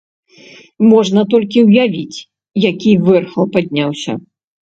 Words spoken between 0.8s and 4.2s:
Можна толькі ўявіць, які вэрхал падняўся.